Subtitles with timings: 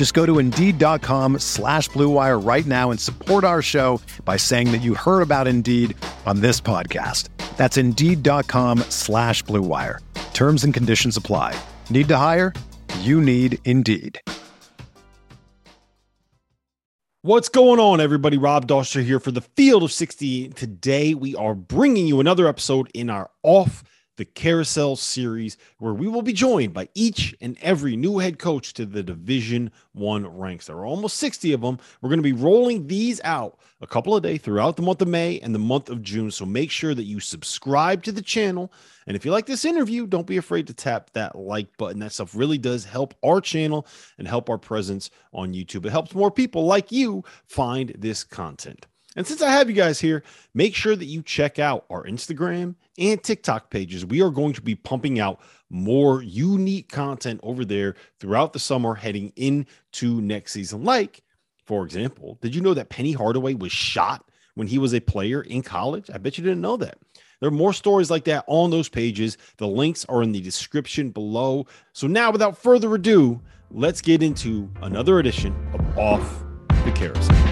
[0.00, 4.78] Just go to Indeed.com slash BlueWire right now and support our show by saying that
[4.78, 7.28] you heard about Indeed on this podcast.
[7.58, 9.98] That's Indeed.com slash BlueWire.
[10.32, 11.54] Terms and conditions apply.
[11.90, 12.54] Need to hire?
[13.00, 14.18] You need Indeed.
[17.20, 18.38] What's going on, everybody?
[18.38, 20.48] Rob Dauster here for the Field of 60.
[20.48, 23.84] Today, we are bringing you another episode in our Off
[24.20, 28.74] the Carousel series, where we will be joined by each and every new head coach
[28.74, 30.66] to the Division One ranks.
[30.66, 31.78] There are almost 60 of them.
[32.02, 35.08] We're going to be rolling these out a couple of days throughout the month of
[35.08, 36.30] May and the month of June.
[36.30, 38.70] So make sure that you subscribe to the channel.
[39.06, 42.00] And if you like this interview, don't be afraid to tap that like button.
[42.00, 43.86] That stuff really does help our channel
[44.18, 45.86] and help our presence on YouTube.
[45.86, 48.86] It helps more people like you find this content.
[49.16, 50.22] And since I have you guys here,
[50.54, 54.06] make sure that you check out our Instagram and TikTok pages.
[54.06, 58.94] We are going to be pumping out more unique content over there throughout the summer
[58.94, 60.84] heading into next season.
[60.84, 61.22] Like,
[61.64, 65.42] for example, did you know that Penny Hardaway was shot when he was a player
[65.42, 66.08] in college?
[66.12, 66.98] I bet you didn't know that.
[67.40, 69.38] There are more stories like that on those pages.
[69.56, 71.66] The links are in the description below.
[71.94, 76.44] So now, without further ado, let's get into another edition of Off
[76.84, 77.49] the Carousel.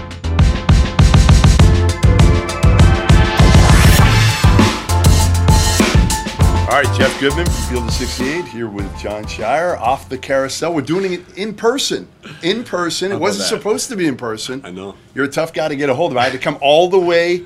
[6.69, 10.71] All right, Jeff Goodman from Field of 68 here with Jon Scheyer off the carousel.
[10.71, 12.07] We're doing it in person.
[12.43, 13.11] In person.
[13.11, 13.57] It wasn't that?
[13.57, 14.61] supposed to be in person.
[14.63, 14.95] I know.
[15.15, 16.17] You're a tough guy to get a hold of.
[16.17, 17.43] I had to come all the way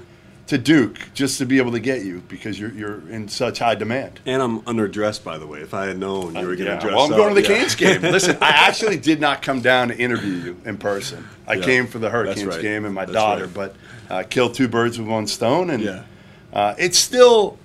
[0.48, 3.76] to Duke just to be able to get you because you're you're in such high
[3.76, 4.20] demand.
[4.26, 5.62] And I'm underdressed, by the way.
[5.62, 7.42] If I had known you were going to Yeah, dress well, I'm up, going to
[7.42, 7.58] the yeah.
[7.60, 8.02] Canes game.
[8.12, 11.26] Listen, I actually did not come down to interview you in person.
[11.48, 12.62] I Yeah, came for the Hurricanes right.
[12.62, 13.54] game and my That's daughter, right.
[13.54, 13.76] but
[14.10, 16.04] uh, killed two birds with one stone, and Yeah.
[16.52, 17.58] uh, it still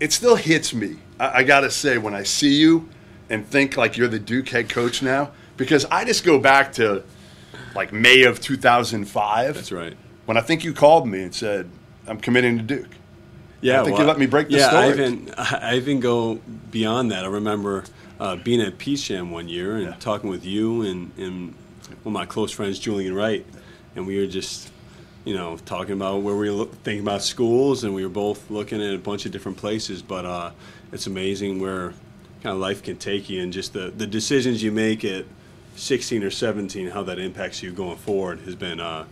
[0.00, 0.96] it still hits me.
[1.18, 2.88] I, I got to say when I see you
[3.30, 7.02] and think like you're the Duke head coach now, because I just go back to
[7.74, 9.54] like May of 2005.
[9.54, 9.96] That's right.
[10.26, 11.68] When I think you called me and said,
[12.06, 12.88] "I'm committing to Duke."
[13.60, 14.84] Yeah, I think you let me break the yeah, story.
[14.84, 16.34] I even I even go
[16.70, 17.24] beyond that.
[17.24, 17.84] I remember
[18.20, 19.94] uh, being at Peach Jam one year and Yeah.
[19.98, 21.54] talking with you and, and
[22.02, 23.44] one of my close friends, Julian Wright,
[23.96, 24.70] and we were just,
[25.24, 28.82] you know, talking about where we look, thinking about schools, and we were both looking
[28.82, 30.02] at a bunch of different places.
[30.02, 30.50] But uh,
[30.92, 31.94] it's amazing where
[32.42, 35.24] kind of life can take you, and just the the decisions you make at
[35.76, 39.04] 16 or 17, how that impacts you going forward, has been uh,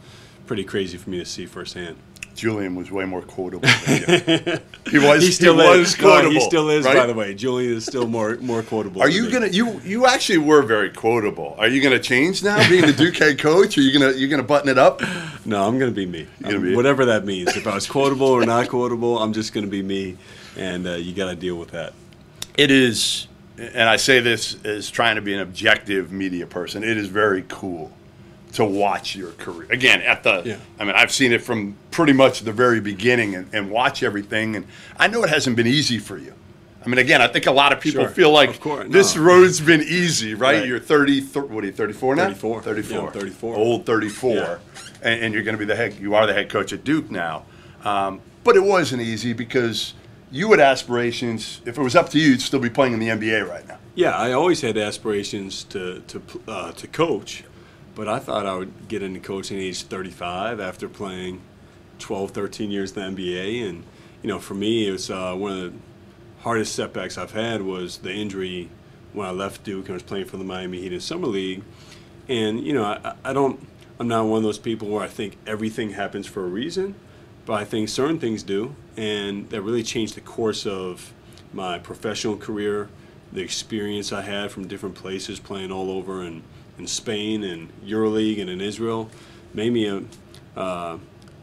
[0.46, 1.96] pretty crazy for me to see firsthand.
[2.34, 3.68] Julian was way more quotable.
[3.86, 4.60] Than
[4.90, 5.22] he was.
[5.22, 5.78] He still he is.
[5.78, 6.32] was No, quotable.
[6.32, 6.96] he still is, right?
[6.96, 7.34] by the way.
[7.34, 9.02] Julian is still more more quotable.
[9.02, 9.30] Are you me.
[9.32, 11.54] gonna you you actually were very quotable?
[11.58, 13.76] Are you gonna change now, being the Duke head coach?
[13.78, 15.02] Are you gonna you gonna button it up?
[15.44, 16.26] No, I'm gonna be me.
[16.42, 17.56] gonna Um, be- whatever that means.
[17.56, 20.16] If I was quotable or not quotable, I'm just gonna be me,
[20.56, 21.92] and uh, you got to deal with that.
[22.56, 23.28] It is,
[23.58, 26.82] and I say this as trying to be an objective media person.
[26.84, 27.90] It is very cool
[28.52, 30.42] to watch your career again at the.
[30.44, 30.56] Yeah.
[30.78, 34.56] I mean, I've seen it from pretty much the very beginning and, and watch everything,
[34.56, 34.66] and
[34.98, 36.34] I know it hasn't been easy for you.
[36.84, 38.10] I mean, again, I think a lot of people Sure.
[38.10, 39.22] feel like course, this no.
[39.22, 40.58] road's been easy, right?
[40.58, 40.66] Right.
[40.66, 42.24] You're 30, what are you, 34 now?
[42.24, 42.62] 34.
[42.62, 42.98] 34.
[42.98, 43.54] Yeah, 34.
[43.56, 44.34] Old 34.
[44.34, 44.58] Yeah.
[45.02, 47.08] And, and you're going to be the head, you are the head coach at Duke
[47.10, 47.44] now.
[47.84, 49.94] Um, but it wasn't easy because
[50.32, 51.60] you had aspirations.
[51.64, 53.78] If it was up to you, you'd still be playing in the NBA right now.
[53.94, 57.44] Yeah, I always had aspirations to to uh, to coach,
[57.94, 61.40] but I thought I would get into coaching at age 35 after playing
[61.98, 63.84] 12, 13 years in the NBA, and
[64.22, 65.78] you know, for me, it was uh, one of the
[66.40, 68.70] hardest setbacks I've had was the injury
[69.12, 71.62] when I left Duke and was playing for the Miami Heat in summer league,
[72.28, 73.66] and you know, I, I don't,
[73.98, 76.94] I'm not one of those people where I think everything happens for a reason,
[77.44, 81.12] but I think certain things do, and that really changed the course of
[81.52, 82.88] my professional career,
[83.32, 86.42] the experience I had from different places, playing all over in,
[86.78, 89.10] in Spain and EuroLeague and in Israel,
[89.54, 90.02] made me a,
[90.58, 90.98] uh,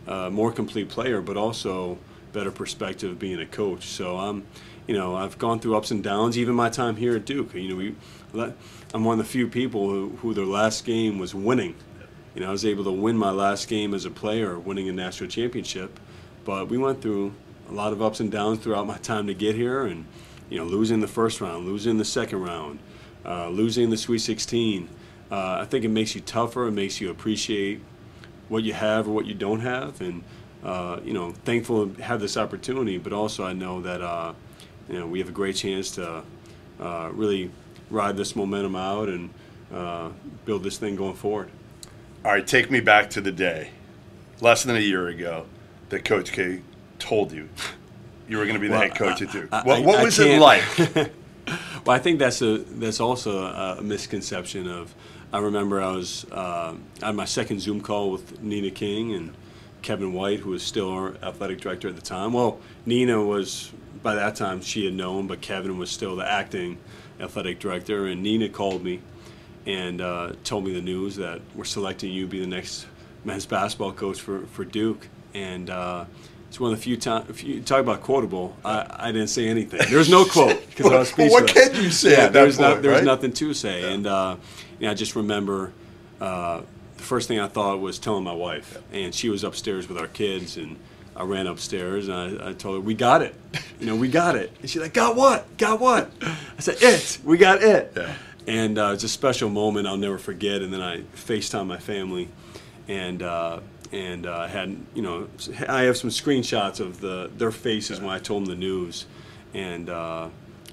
[0.08, 1.98] a more complete player, but also
[2.34, 3.86] better perspective being a coach.
[3.88, 4.46] So I'm,
[4.88, 6.38] you know, I've gone through ups and downs.
[6.38, 7.96] Even my time here at Duke, you know, we,
[8.94, 11.76] I'm one of the few people who, who their last game was winning.
[12.36, 14.94] You know, I was able to win my last game as a player, winning a
[14.94, 16.00] national championship.
[16.46, 17.34] But we went through
[17.70, 20.06] a lot of ups and downs throughout my time to get here, and
[20.50, 22.80] you know, losing the first round, losing the second round,
[23.26, 24.90] uh, losing the Sweet 16.
[25.32, 26.68] Uh, I think it makes you tougher.
[26.68, 27.82] It makes you appreciate
[28.48, 30.24] what you have or what you don't have, and
[30.64, 32.98] uh, you know, thankful to have this opportunity.
[32.98, 34.34] But also, I know that uh,
[34.90, 36.24] you know we have a great chance to
[36.80, 37.52] uh, really
[37.92, 39.30] ride this momentum out and
[39.74, 40.10] uh,
[40.46, 41.50] build this thing going forward.
[42.26, 43.70] All right, take me back to the day,
[44.42, 45.46] less than a year ago,
[45.90, 46.62] that Coach K
[46.98, 47.48] told you
[48.28, 49.50] you were going to be the Well, head coach at Duke.
[49.52, 50.64] I- what what I was it like?
[51.86, 54.94] Well, I think that's a that's also a misconception of.
[55.32, 59.34] I remember I was uh, had my second Zoom call with Nina King and
[59.84, 62.34] Kevin White, who was still our athletic director at the time.
[62.34, 63.72] Well, Nina was
[64.02, 66.80] by that time she had known, but Kevin was still the acting
[67.20, 68.08] athletic director.
[68.08, 69.02] And Nina called me
[69.68, 72.88] and uh, told me the news that we're selecting you to be the next
[73.24, 75.08] men's basketball coach for for Duke.
[75.36, 76.06] And uh,
[76.50, 77.30] it's one of the few times.
[77.30, 79.80] If you talk about quotable, I, I didn't say anything.
[79.88, 81.70] There was no quote because I was Well, what speechless.
[81.76, 83.06] can you say Yeah, there that was no- point, there was right?
[83.06, 84.36] nothing to say, and uh,
[84.80, 85.72] you know, I just remember
[86.20, 86.62] uh,
[86.98, 90.08] the first thing I thought was telling my wife, and she was upstairs with our
[90.08, 90.76] kids, and
[91.16, 93.36] I ran upstairs and I, I told her, "We got it,
[93.80, 95.58] you know, we got it." And she's like, "Got what?
[95.58, 97.20] Got what?" I said, "It.
[97.24, 98.14] We got it." Yeah.
[98.48, 100.62] And uh, it's a special moment I'll never forget.
[100.64, 102.30] And then I FaceTime my family,
[102.88, 103.60] and uh,
[103.92, 105.28] and uh, had you know
[105.68, 109.06] I have some screenshots of the their faces when I told them the news,
[109.54, 110.30] and uh,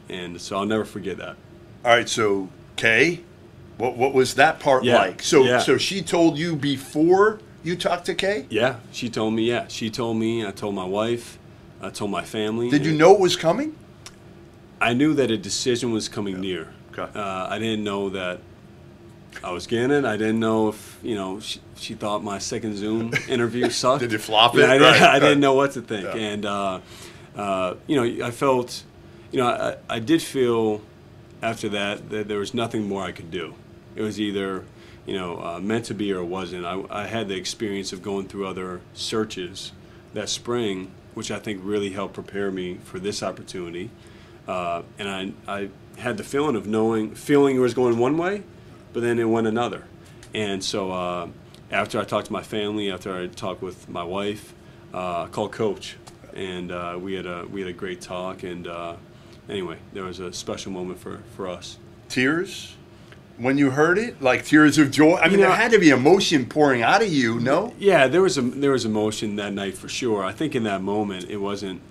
[0.08, 1.36] and so I'll never forget that.
[1.84, 3.20] All right, so K,
[3.78, 5.22] what what was that part Yeah, like?
[5.22, 5.58] So yeah.
[5.58, 8.46] so she told you before you talked to K?
[8.48, 9.44] Yeah, she told me.
[9.44, 10.46] Yeah, she told me.
[10.46, 11.38] I told my wife.
[11.80, 12.70] I told my family.
[12.70, 13.76] Did you know it was coming?
[14.80, 16.68] I knew that a decision was coming near.
[16.92, 17.18] Okay.
[17.18, 18.40] Uh, I didn't know that
[19.44, 20.04] I was getting it.
[20.04, 24.00] I didn't know if you know she, she thought my second Zoom interview sucked.
[24.00, 24.68] Did you flop Yeah, it?
[24.70, 26.14] I, didn't, Right, I didn't know what to think, Yeah.
[26.14, 26.80] and uh,
[27.36, 28.82] uh, you know, I felt,
[29.30, 30.80] you know, I, I did feel
[31.42, 33.54] after that that there was nothing more I could do.
[33.94, 34.64] It was either,
[35.06, 36.64] you know, uh, meant to be or it wasn't.
[36.64, 39.72] I, I had the experience of going through other searches
[40.14, 43.90] that spring, which I think really helped prepare me for this opportunity.
[44.48, 45.08] Uh, and
[45.46, 45.68] I, I
[45.98, 48.42] had the feeling of knowing, feeling it was going one way,
[48.96, 49.84] but then it went another.
[50.32, 51.28] And so uh,
[51.70, 54.54] after I talked to my family, after I talked with my wife,
[54.94, 55.98] uh, I called Coach,
[56.32, 58.42] and uh, we had a we had a great talk.
[58.42, 58.96] And uh,
[59.50, 61.76] anyway, there was a special moment for, for us.
[62.08, 62.74] Tears
[63.36, 65.16] when you heard it, like tears of joy.
[65.16, 67.38] I mean, know- there had to be emotion pouring out of you.
[67.38, 70.24] No, Yeah, there was a there was emotion that night for sure.
[70.24, 71.82] I think in that moment it wasn't.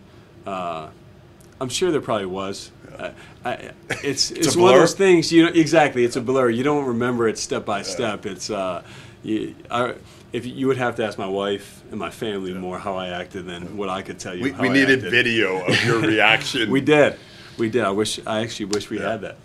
[1.60, 2.72] I'm sure there probably was.
[3.00, 3.12] I,
[3.44, 3.72] I,
[4.04, 5.31] it's it's, a one of those things.
[5.31, 6.04] You know, exactly.
[6.04, 6.50] It's a blur.
[6.50, 8.25] You don't remember it step by step.
[8.25, 8.84] It's uh,
[9.24, 9.96] you, I,
[10.34, 13.46] if you would have to ask my wife and my family more how I acted
[13.46, 14.44] than what I could tell you.
[14.44, 15.12] we, we needed acted.
[15.12, 16.69] video of your reaction.
[16.69, 17.18] We did,
[17.58, 17.84] we did.
[17.84, 18.19] I wish.
[18.25, 19.38] I actually wish we had that.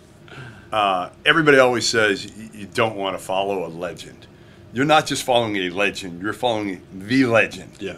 [0.71, 4.27] Uh, everybody always says you don't want to follow a legend.
[4.73, 7.73] You're not just following a legend; you're following the legend.
[7.79, 7.97] Yeah.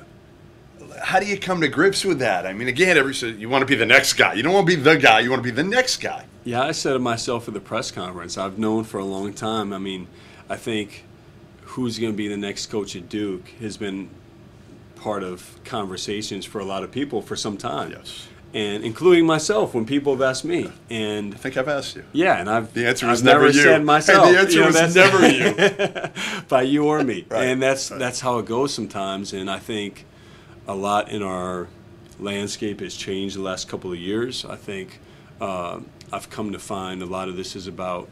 [1.01, 2.45] How do you come to grips with that?
[2.45, 4.33] I mean, again, every so you want to be the next guy.
[4.33, 5.19] You don't want to be the guy.
[5.21, 6.25] You want to be the next guy.
[6.43, 8.37] Yeah, I said it myself at the press conference.
[8.37, 9.71] I've known for a long time.
[9.73, 10.07] I mean,
[10.49, 11.05] I think
[11.61, 14.09] who's going to be the next coach at Duke has been
[14.95, 17.91] part of conversations for a lot of people for some time.
[17.91, 18.27] Yes.
[18.53, 20.69] And including myself when people have asked me.
[20.89, 22.03] And I think I've asked you.
[22.13, 23.53] yeah, and I've The answer was never you.
[23.53, 24.29] said myself.
[24.29, 26.43] the answer you know, was never you.
[26.49, 27.25] by you or me.
[27.29, 27.99] Right, And that's right.
[27.99, 29.33] that's how it goes sometimes.
[29.33, 30.05] And I think
[30.67, 31.67] a lot in our
[32.19, 34.45] landscape has changed the last couple of years.
[34.45, 34.99] I think
[35.41, 35.79] uh,
[36.11, 38.07] I've come to find a lot of this is about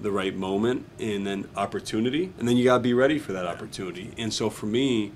[0.00, 3.46] the right moment and then opportunity, and then you got to be ready for that
[3.46, 4.10] opportunity.
[4.18, 5.12] And so for me,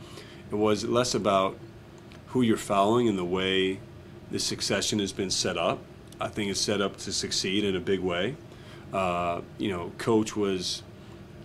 [0.51, 1.59] it was less about
[2.29, 3.81] who you're following and the way
[4.31, 5.81] the succession has been set up.
[6.21, 8.37] I think it's set up to succeed in a big way.
[8.93, 10.83] Uh, you know, coach was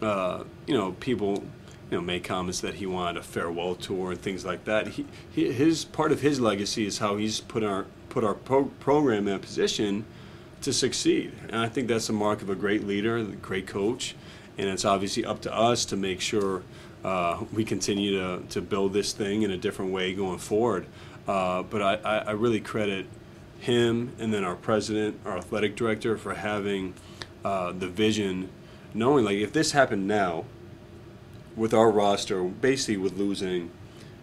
[0.01, 1.43] uh, you know, people,
[1.91, 4.87] you know, made comments that he wanted a farewell tour and things like that.
[4.87, 9.27] He, his part of his legacy is how he's put our put our pro- program
[9.27, 10.05] in a position
[10.61, 14.15] to succeed, and I think that's a mark of a great leader, a great coach,
[14.57, 16.63] and it's obviously up to us to make sure
[17.03, 20.85] uh, we continue to to build this thing in a different way going forward.
[21.27, 23.05] Uh, but I, I, I really credit
[23.59, 26.93] him and then our president, our athletic director, for having
[27.45, 28.49] uh, the vision,
[28.93, 30.45] knowing like if this happened now,
[31.55, 33.71] with our roster, basically with losing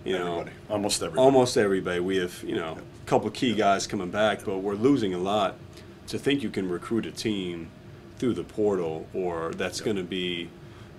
[0.04, 0.56] You know, Everybody.
[0.70, 1.24] Almost everybody.
[1.24, 2.00] almost everybody.
[2.00, 5.56] We have you know a couple key guys coming back, but we're losing a lot.
[6.08, 7.68] To think you can recruit a team
[8.18, 10.48] through the portal, or that's going to be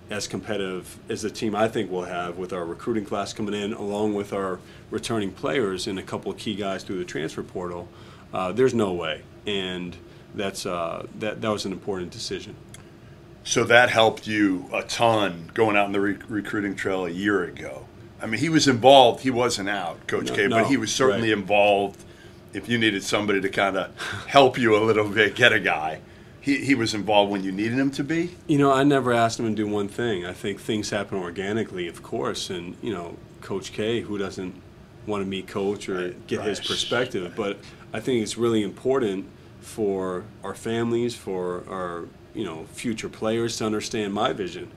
[0.08, 3.72] as competitive as the team I think we'll have with our recruiting class coming in,
[3.72, 4.58] along with our
[4.90, 7.88] returning players and a couple of key guys through the transfer portal.
[8.32, 9.96] Uh, there's no way, and
[10.34, 12.54] that's uh, that that was an important decision.
[13.44, 17.42] So that helped you a ton going out on the re- recruiting trail a year
[17.44, 17.86] ago.
[18.22, 19.22] I mean, he was involved.
[19.22, 21.38] He wasn't out, Coach No, K, no, but he was certainly right.
[21.38, 22.04] involved.
[22.52, 26.00] If you needed somebody to kind of help you a little bit, get a guy.
[26.40, 28.36] He, he was involved when you needed him to be.
[28.46, 30.26] You know, I never asked him to do one thing.
[30.26, 34.54] I think things happen organically, of course, and you know, Coach K, who doesn't
[35.06, 36.68] want to meet Coach or Right, get his right.
[36.68, 37.58] perspective, but
[37.92, 39.26] I think it's really important
[39.60, 44.70] for our families, for our you know future players to understand my vision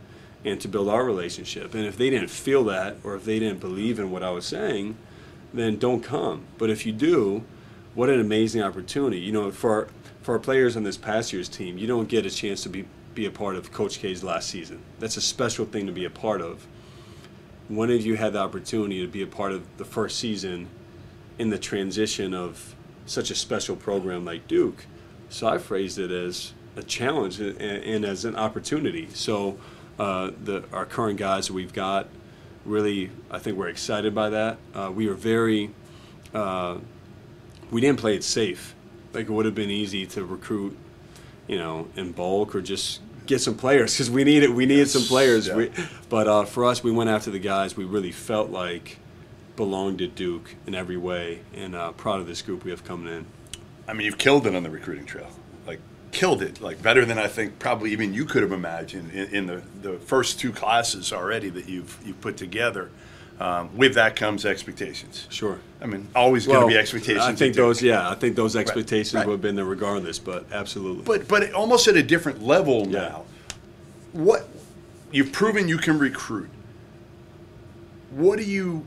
[0.46, 1.74] and to build our relationship.
[1.74, 4.46] And if they didn't feel that, or if they didn't believe in what I was
[4.46, 4.98] saying,
[5.54, 6.46] then don't come.
[6.58, 7.44] But if you do,
[7.96, 9.20] what an amazing opportunity.
[9.20, 9.88] You know, for our,
[10.22, 12.86] for our players on this past year's team, you don't get a chance to be,
[13.14, 14.82] be a part of Coach K's last season.
[15.00, 16.66] That's a special thing to be a part of.
[17.70, 20.68] When have you had the opportunity to be a part of the first season
[21.40, 24.86] in the transition of such a special program like Duke?
[25.30, 29.08] So I phrased it as a challenge and, and as an opportunity.
[29.14, 29.58] So
[30.00, 32.08] uh, the, our current guys we've got,
[32.66, 34.58] really, I think we're excited by that.
[34.74, 35.72] Uh, we are very
[36.34, 36.78] uh,
[37.72, 38.76] we didn't play it safe.
[39.14, 40.78] Like it would have been easy to recruit,
[41.48, 45.04] you know, in bulk or just get some players because we needed we needed some
[45.04, 45.48] players.
[45.48, 45.56] yeah.
[45.56, 45.72] We,
[46.10, 48.98] but uh, for us, we went after the guys we really felt like
[49.56, 53.14] belonged to Duke in every way, and uh, proud of this group we have coming
[53.14, 53.26] in.
[53.88, 55.30] I mean, you've killed it on the recruiting trail.
[56.14, 56.62] Killed it.
[56.62, 59.98] Like, better than I think probably even you could have imagined in, in the, the
[59.98, 62.90] first two classes already that you've, you've put together.
[63.40, 65.26] Um, with that comes expectations.
[65.30, 65.60] Sure.
[65.82, 67.26] I mean, always going to be expectations.
[67.26, 69.26] I think those, yeah, I think those expectations right.
[69.26, 70.20] would have been there regardless.
[70.20, 71.04] But absolutely.
[71.04, 73.00] But but almost at a different level Yeah.
[73.00, 73.26] now.
[74.14, 74.48] What
[75.12, 76.50] you've proven you can recruit.
[78.12, 78.86] What do you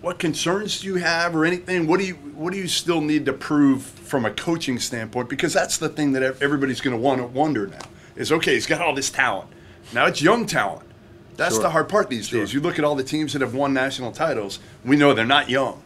[0.00, 1.86] what concerns do you have or anything?
[1.86, 5.28] What do you what do you still need to prove from a coaching standpoint?
[5.28, 7.78] Because that's the thing that everybody's going to want to wonder now.
[8.16, 9.50] Is okay, he's got all this talent.
[9.92, 10.86] Now it's young talent.
[11.36, 11.62] That's Sure.
[11.62, 12.52] the hard part these days.
[12.52, 14.58] You look at all the teams that have won national titles.
[14.84, 15.82] We know they're not young.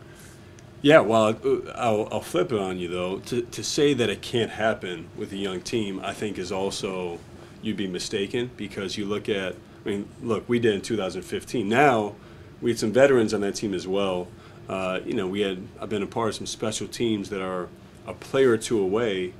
[0.80, 3.18] Yeah, well, uh, I'll, I'll flip it on you though.
[3.20, 7.18] To, to say that it can't happen with a young team, I think is also
[7.62, 9.54] you'd be mistaken because you look at.
[9.84, 11.68] I mean, look, we did in 2015.
[11.68, 12.14] Now
[12.62, 14.28] we had some veterans on that team as well.
[14.68, 17.68] Uh, you know, we had I've been a part of some special teams that are
[18.06, 19.34] a player or two away.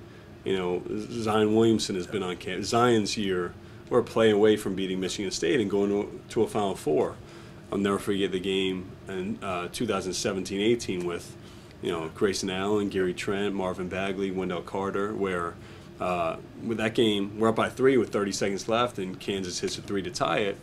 [0.44, 2.64] You know, Zion Williamson has been on camp.
[2.64, 3.54] Zion's year,
[3.88, 7.14] we're playing away from beating Michigan State and going to, to a Final Four.
[7.70, 11.34] I'll never forget the game in uh, 2017-18 with,
[11.80, 15.54] you know, Grayson Allen, Gary Trent, Marvin Bagley, Wendell Carter, where
[16.00, 19.78] uh, with that game we're up by three with 30 seconds left, and Kansas hits
[19.78, 20.58] a three to tie it.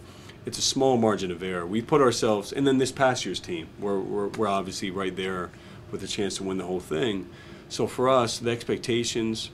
[0.45, 1.65] It's a small margin of error.
[1.65, 5.51] We put ourselves, and then this past year's team, we're, we're, we're obviously right there
[5.91, 7.29] with a chance to win the whole thing.
[7.67, 9.51] So for us, the expectations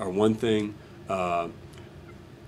[0.00, 0.74] are one thing.
[1.08, 1.48] Uh,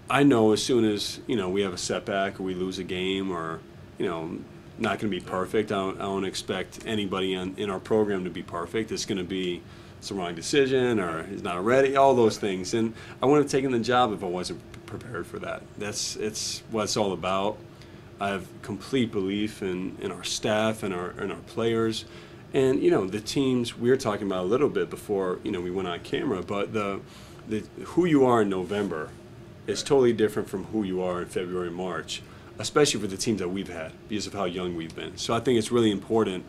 [0.09, 2.85] I know as soon as you know we have a setback or we lose a
[2.85, 3.61] game or
[3.99, 4.39] you know
[4.77, 5.71] not going to be perfect.
[5.71, 8.91] I don't, I don't expect anybody on, in our program to be perfect.
[8.91, 9.63] It's going to be
[9.99, 11.97] it's the wrong decision or he's not ready.
[11.97, 15.39] All those things, and I wouldn't have taken the job if I wasn't prepared for
[15.39, 15.63] that.
[15.79, 17.57] That's it's what it's all about.
[18.21, 22.05] I have complete belief in, in our staff and our and our players,
[22.53, 25.61] and you know the teams we were talking about a little bit before you know
[25.61, 26.43] we went on camera.
[26.43, 27.01] But the
[27.49, 29.11] the who you are in November
[29.67, 32.23] is totally different from who you are in February and March,
[32.59, 35.17] especially for the teams that we've had because of how young we've been.
[35.17, 36.45] So I think it's really important.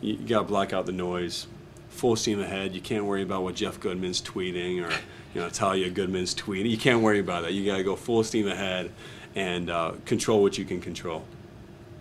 [0.00, 1.46] You, you got to block out the noise,
[1.90, 2.74] full steam ahead.
[2.74, 4.90] You can't worry about what Jeff Goodman's tweeting or
[5.34, 6.70] you know Talia Goodman's tweeting.
[6.70, 7.52] You can't worry about that.
[7.52, 8.90] You got to go full steam ahead
[9.34, 11.24] and uh, control what you can control.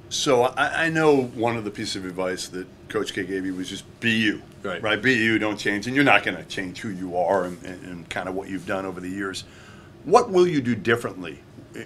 [0.09, 3.55] So I, I know one of the pieces of advice that Coach K gave you
[3.55, 4.41] was just be you.
[4.61, 4.81] Right.
[4.81, 5.01] Right.
[5.01, 5.39] Be you.
[5.39, 8.29] Don't change, and you're not going to change who you are and, and, and kind
[8.29, 9.43] of what you've done over the years.
[10.05, 11.39] What will you do differently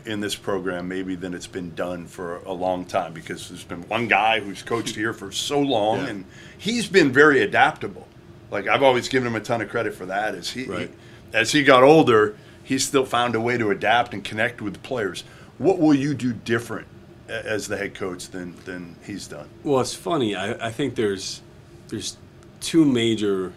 [0.06, 3.14] in this program, maybe than it's been done for a long time?
[3.14, 6.08] Because there's been one guy who's coached here for so long, Yeah.
[6.08, 6.26] and
[6.58, 8.08] he's been very adaptable.
[8.52, 10.36] Like I've always given him a ton of credit for that.
[10.36, 10.90] As he, Right.
[10.90, 12.36] he as he got older,
[12.68, 15.24] he still found a way to adapt and connect with the players.
[15.58, 16.88] What will you do different
[17.30, 19.48] as the head coach than than he's done?
[19.64, 20.36] Well, it's funny.
[20.36, 21.42] I, I think there's
[21.88, 22.18] there's
[22.60, 23.54] two major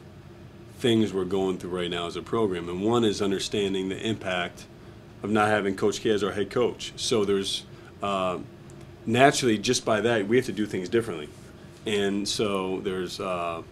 [0.78, 4.66] things we're going through right now as a program, and one is understanding the impact
[5.24, 6.92] of not having Coach K as our head coach.
[6.94, 7.64] So there's
[8.00, 8.38] uh,
[9.06, 11.28] naturally, just by that, we have to do things differently.
[11.84, 13.62] And so there's uh,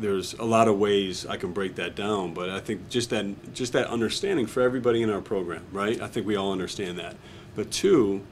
[0.00, 3.54] there's a lot of ways I can break that down, but I think just that
[3.54, 6.00] just that understanding for everybody in our program, right?
[6.00, 7.16] I think we all understand that.
[7.54, 8.22] But two,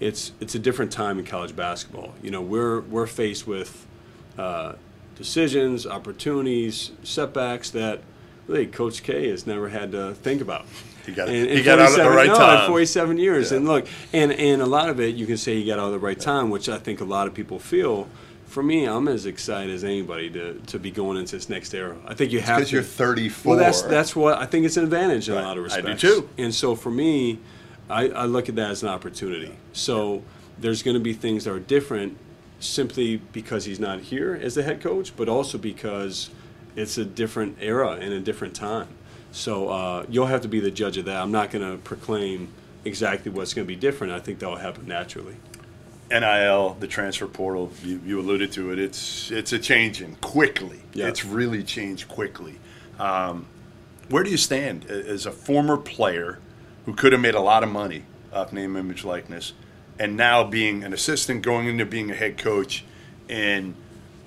[0.00, 2.14] it's it's a different time in college basketball.
[2.22, 3.86] You know, we're we're faced with
[4.38, 4.74] uh,
[5.16, 8.00] decisions, opportunities, setbacks that
[8.48, 10.66] really Coach K has never had to think about.
[11.06, 12.60] He got, And- he got out at the right no, time.
[12.64, 13.50] in 47 years.
[13.50, 13.58] Yeah.
[13.58, 15.90] And look, and, and a lot of it, you can say he got out at
[15.90, 18.08] the right time, which I think a lot of people feel.
[18.52, 21.96] For me, I'm as excited as anybody to, to be going into this next era.
[22.06, 22.74] I think you have because to.
[22.76, 23.48] you're 34.
[23.50, 25.40] Well, that's that's what I think it's an advantage in Right.
[25.42, 25.86] a lot of respects.
[25.86, 26.20] I do respects.
[26.36, 26.42] too.
[26.42, 27.38] And so for me,
[27.88, 29.56] I, I look at that as an opportunity.
[29.72, 30.22] So
[30.58, 32.18] there's going to be things that are different
[32.60, 36.28] simply because he's not here as the head coach, but also because
[36.76, 38.88] it's a different era and a different time.
[39.30, 41.16] So uh, you'll have to be the judge of that.
[41.22, 42.48] I'm not going to proclaim
[42.84, 44.12] exactly what's going to be different.
[44.12, 45.36] I think that will happen naturally.
[46.12, 48.78] NIL, the transfer portal, you, you alluded to it.
[48.78, 50.80] It's it's a changing quickly.
[50.92, 51.08] Yeah.
[51.08, 52.58] It's really changed quickly.
[52.98, 53.46] Um,
[54.08, 56.38] where do you stand as a former player
[56.84, 59.52] who could have made a lot of money off name, image, likeness,
[59.98, 62.84] and now being an assistant, going into being a head coach,
[63.28, 63.74] and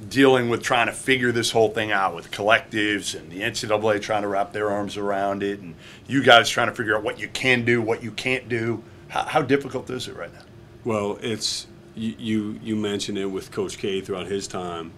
[0.09, 4.23] dealing with trying to figure this whole thing out with collectives and the NCAA trying
[4.23, 5.75] to wrap their arms around it, and
[6.07, 8.83] you guys trying to figure out what you can do, what you can't do.
[9.07, 10.41] How, how difficult is it right now?
[10.83, 12.59] Well, it's you.
[12.61, 14.91] You, mentioned it with Coach K throughout his time.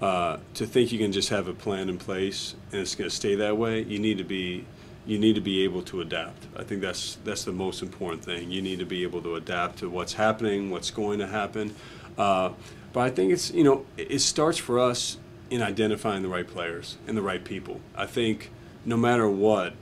[0.00, 3.14] Uh, to think you can just have a plan in place and it's going to
[3.14, 4.64] stay that way, you need to be
[5.06, 6.46] you need to be able to adapt.
[6.56, 8.50] I think that's that's the most important thing.
[8.50, 11.74] You need to be able to adapt to what's happening, what's going to happen.
[12.16, 12.50] Uh,
[12.92, 15.18] but I think it's you know it starts for us
[15.50, 17.80] in identifying the right players and the right people.
[17.96, 18.50] I think
[18.84, 19.74] no matter what,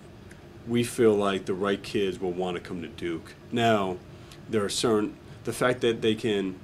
[0.67, 3.35] we feel like the right kids will want to come to Duke.
[3.53, 3.97] Now,
[4.49, 6.59] there are certain the fact that they can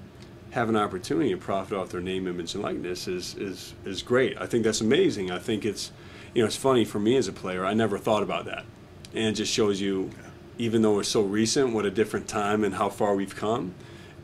[0.51, 4.37] have an opportunity to profit off their name, image, and likeness is is is great.
[4.41, 5.31] I think that's amazing.
[5.31, 5.91] I think it's
[6.35, 7.65] you know it's funny for me as a player.
[7.65, 8.65] I never thought about that,
[9.13, 10.11] and it just shows you,
[10.59, 13.75] even though it's so recent, what a different time and how far we've come.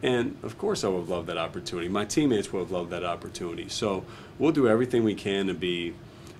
[0.02, 1.88] And of course, I would love that opportunity.
[1.88, 3.68] My teammates would have loved that opportunity.
[3.68, 4.04] So
[4.38, 5.94] we'll do everything we can to be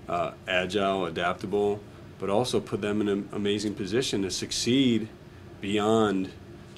[0.08, 1.80] uh, agile, adaptable,
[2.18, 5.08] but also put them in an amazing position to succeed
[5.60, 6.30] beyond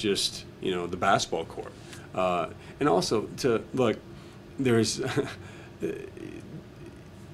[0.03, 1.73] just you know the basketball court,
[2.15, 2.49] uh,
[2.81, 3.97] and also to look.
[4.59, 5.01] There's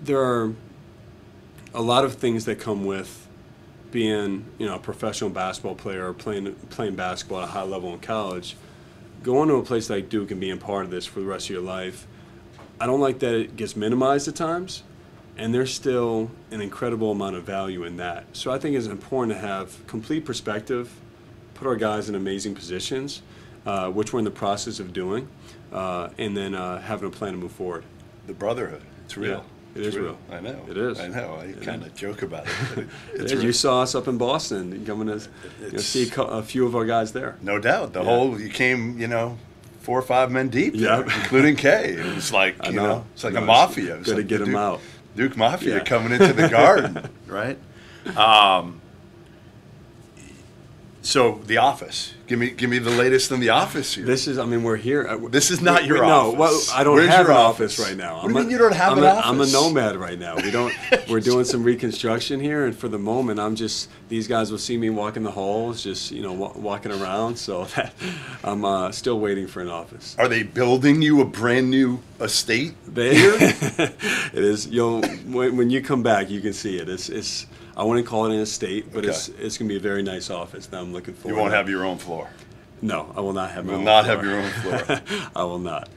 [0.02, 0.54] there are
[1.74, 3.26] a lot of things that come with
[3.90, 7.92] being you know a professional basketball player or playing playing basketball at a high level
[7.92, 8.56] in college.
[9.22, 11.50] Going to a place like Duke and being part of this for the rest of
[11.50, 12.06] your life,
[12.80, 14.84] I don't like that it gets minimized at times,
[15.36, 18.26] and there's still an incredible amount of value in that.
[18.32, 20.92] So I think it's important to have complete perspective,
[21.58, 23.22] put our guys in amazing positions,
[23.66, 25.28] uh, which we're in the process of doing,
[25.72, 27.84] uh, and then uh, having a plan to move forward.
[28.26, 28.82] The brotherhood.
[29.04, 29.44] It's real.
[29.74, 30.18] Yeah, it It's is real.
[30.30, 30.64] I know.
[30.68, 31.00] It is.
[31.00, 31.40] I know.
[31.40, 32.78] I kind of joke about it.
[32.78, 35.28] It it's Yeah, you saw us up in Boston, coming to
[35.64, 37.36] you know, see a, few of our guys there.
[37.42, 37.92] No doubt.
[37.92, 38.04] The Yeah.
[38.06, 39.36] whole you came, you know,
[39.80, 40.96] four or five men deep, Yeah.
[40.96, 41.94] there, including K.
[41.94, 43.04] It was like I you know.
[43.14, 43.94] it's like No, a mafia.
[43.94, 44.80] It was gotta like get Duke, out.
[45.16, 45.84] Duke Mafia Yeah.
[45.84, 47.58] coming into the garden, right?
[48.16, 48.80] Um,
[51.08, 52.12] so the office.
[52.26, 54.04] Give me give me the latest in the office here.
[54.04, 55.16] This is, I mean, we're here.
[55.30, 56.68] This is not we- your we- no, office.
[56.68, 57.78] well, I don't Where's have an office?
[57.78, 58.16] office right now.
[58.16, 59.24] What do you a- mean you don't have I'm an a, office?
[59.24, 60.36] I'm a nomad right now.
[60.36, 60.70] We don't.
[61.08, 63.88] we're doing some reconstruction here, and for the moment, I'm just.
[64.10, 67.36] These guys will see me walking the halls, just you know, wa- walking around.
[67.36, 67.94] So that
[68.44, 70.14] I'm uh, still waiting for an office.
[70.18, 72.74] Are they building you a brand new estate?
[72.86, 73.94] They, it
[74.34, 74.66] is.
[74.66, 76.90] You'll when, when you come back, you can see it.
[76.90, 77.08] It's.
[77.08, 77.46] It's.
[77.78, 79.08] I wouldn't call it an estate, but Okay.
[79.10, 79.28] it's.
[79.28, 81.34] It's gonna be a very nice office that I'm looking forward.
[81.36, 81.56] You won't to.
[81.56, 82.28] have your own floor.
[82.82, 83.66] No, I will not have.
[83.66, 84.16] You will not floor.
[84.16, 85.00] have your own floor.
[85.36, 85.88] I will not.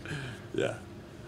[0.54, 0.76] Yeah.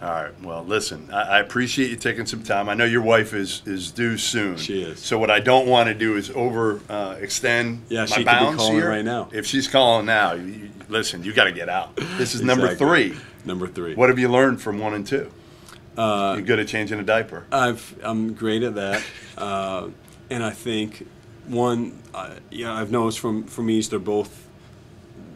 [0.02, 0.42] All right.
[0.44, 2.68] Well, listen, I, I appreciate you taking some time.
[2.70, 4.58] I know your wife is is due soon.
[4.58, 5.00] She is.
[5.00, 8.26] So what I don't want to do is over uh, extend Yeah, my she could
[8.26, 8.90] be calling here.
[8.90, 9.30] right now.
[9.32, 11.96] If she's calling now, you, you- listen, you got to get out.
[12.18, 13.16] This is number three.
[13.46, 13.96] Number three.
[13.96, 15.32] What have you learned from one and two?
[15.98, 17.46] Uh, you good at changing a diaper?
[17.52, 19.04] I've I'm great at that,
[19.38, 19.88] uh,
[20.34, 21.06] and I think
[21.48, 24.48] one, uh, yeah, I've noticed from from each they're both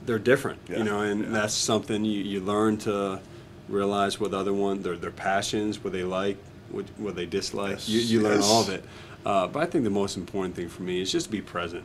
[0.06, 3.20] they're different, Yeah, you know, and that's something you, you learn to
[3.70, 6.38] realize what the other one their their passions, what they like,
[6.72, 7.72] what what they dislike.
[7.72, 8.50] Yes, you you learn yes.
[8.50, 8.84] all of it.
[9.26, 11.84] Uh, but I think the most important thing for me is just to be present.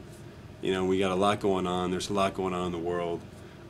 [0.62, 1.90] You know, we got a lot going on.
[1.90, 3.20] There's a lot going on in the world.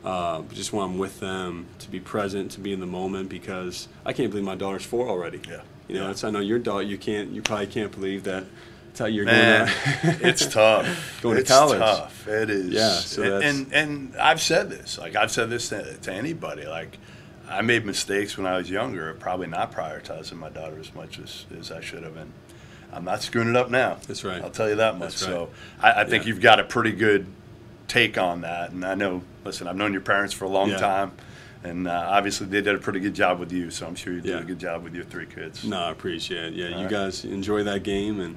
[0.05, 3.87] Uh, just when I'm with them, to be present, to be in the moment, because
[4.05, 5.39] I can't believe my daughter's four already.
[5.49, 5.61] Yeah.
[5.87, 6.11] You know, Yeah.
[6.11, 6.83] it's I know your daughter.
[6.83, 7.31] You can't.
[7.31, 8.43] You probably can't believe that.
[8.93, 9.65] Tell you're Man,
[10.03, 11.19] going it's tough.
[11.23, 11.81] Going to college.
[11.81, 12.27] it's tough.
[12.27, 12.67] It is.
[12.69, 14.97] Yeah, so and, and and I've said this.
[14.99, 16.65] Like I've said this to, to anybody.
[16.67, 16.99] Like
[17.49, 19.09] I made mistakes when I was younger.
[19.09, 22.17] of Probably not prioritizing my daughter as much as, as I should have.
[22.17, 22.31] And
[22.91, 23.97] I'm not screwing it up now.
[24.07, 24.41] That's right.
[24.43, 25.13] I'll tell you that much.
[25.13, 25.19] Right.
[25.19, 25.49] So
[25.81, 26.29] I, I think Yeah.
[26.29, 27.25] you've got a pretty good
[27.87, 28.71] take on that.
[28.71, 29.23] And I know.
[29.43, 30.77] Listen, I've known your parents for a long Yeah.
[30.77, 31.11] time.
[31.63, 34.19] And uh, obviously, they did a pretty good job with you, so I'm sure you
[34.21, 34.39] did Yeah.
[34.41, 35.63] a good job with your three kids.
[35.63, 36.53] no, I appreciate it.
[36.55, 36.89] Yeah, you right.
[36.89, 38.35] guys enjoy that game, and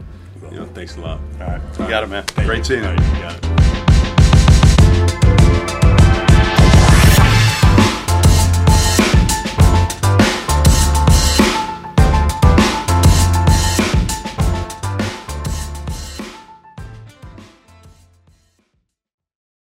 [0.51, 1.21] you know, thanks a lot.
[1.41, 2.23] All right, you got it, man.
[2.25, 2.65] Thank Great you.
[2.65, 2.89] seeing you.
[2.91, 3.76] Right, you got it.